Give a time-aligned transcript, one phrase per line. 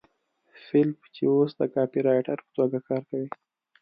[0.65, 3.27] فیلیپ چې اوس د کاپيرایټر په توګه کار کوي